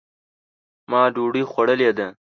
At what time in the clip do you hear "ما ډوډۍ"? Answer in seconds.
0.89-1.43